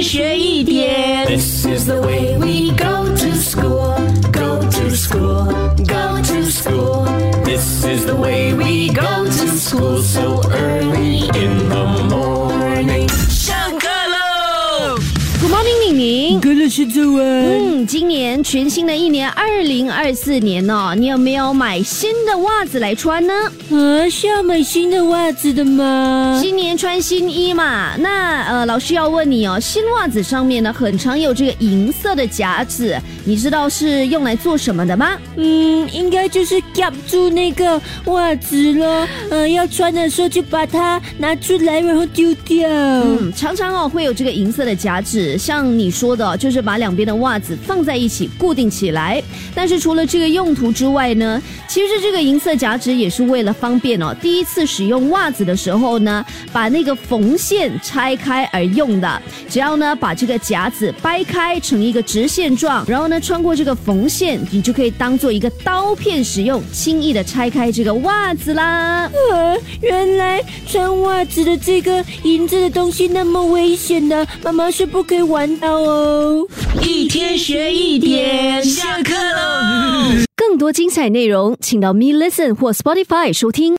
[0.00, 1.26] 天学一点。
[1.26, 3.94] This is the way we go to school,
[4.32, 5.52] go to school,
[5.84, 7.04] go to school.
[7.44, 13.06] This is the way we go to school so early in the morning.
[13.28, 14.96] 上课喽！
[15.42, 16.40] Good morning，敏敏。
[16.40, 17.82] 跟了是早安。
[17.82, 17.99] 嗯，今
[18.41, 23.33] 年全新的一年，二零二四年哦，你有没有买新的袜子来穿呢？
[23.69, 26.39] 啊，是要买新的袜子的吗？
[26.41, 35.17] 新年穿新衣嘛，那呃，老师要问你哦，新袜子上面呢，很常有这个银色的夹子，你知道是用来做什么的吗？
[35.35, 39.07] 嗯，应该就是夹住那个袜子咯。
[39.29, 42.67] 呃、要穿的时候就把它拿出来，然后丢掉。
[42.67, 49.21] 嗯，常常哦会有这个银色的夹子，像你说的哦，就是把两边的袜子放在一起固定起来。
[49.53, 59.21] 但是除了这个用途之外呢，其实这个银色夹子也是为了方便哦，第一次使用袜子的时候呢，把那个缝线拆开而用的。
[59.49, 69.09] 只要呢把这个夹子掰开成一个直线状，然后呢穿过这个缝线，你就可以当做一个刀片使用，轻易的拆开这个袜子啦。
[69.31, 76.47] 啊，原来穿袜子的这个银子的东西那么危险的，妈妈是不可以玩到哦。
[76.81, 80.23] 一天学一点，下课喽！
[80.35, 83.69] 更多精彩内容，请到 Me Listen 或 Spotify 收听。